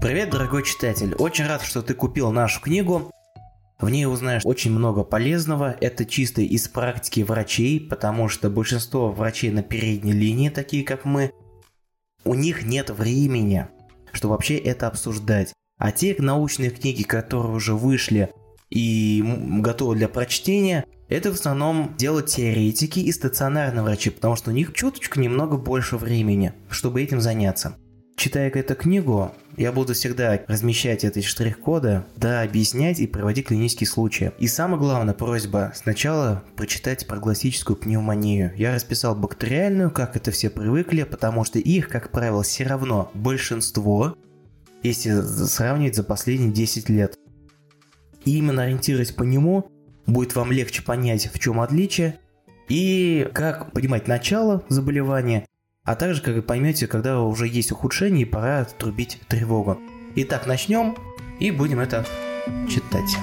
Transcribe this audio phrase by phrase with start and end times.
[0.00, 1.12] Привет, дорогой читатель!
[1.16, 3.10] Очень рад, что ты купил нашу книгу.
[3.80, 5.76] В ней узнаешь очень много полезного.
[5.80, 11.32] Это чисто из практики врачей, потому что большинство врачей на передней линии, такие как мы,
[12.24, 13.66] у них нет времени,
[14.12, 15.52] чтобы вообще это обсуждать.
[15.78, 18.30] А те научные книги, которые уже вышли
[18.70, 19.20] и
[19.58, 24.74] готовы для прочтения, это в основном делают теоретики и стационарные врачи, потому что у них
[24.74, 27.76] чуточку немного больше времени, чтобы этим заняться.
[28.18, 34.32] Читая эту книгу, я буду всегда размещать эти штрих-коды, да, объяснять и проводить клинические случаи.
[34.40, 38.52] И самая главная просьба сначала прочитать про классическую пневмонию.
[38.56, 44.16] Я расписал бактериальную, как это все привыкли, потому что их, как правило, все равно большинство,
[44.82, 47.16] если сравнивать за последние 10 лет.
[48.24, 49.70] И именно ориентируясь по нему,
[50.06, 52.18] будет вам легче понять, в чем отличие,
[52.68, 55.46] и как понимать начало заболевания,
[55.88, 59.80] а также, как вы поймете, когда уже есть ухудшение пора трубить тревогу.
[60.16, 60.94] Итак, начнем
[61.40, 62.04] и будем это
[62.68, 63.16] читать.